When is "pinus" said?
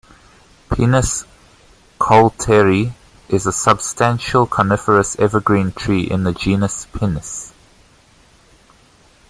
0.73-1.25, 6.87-7.53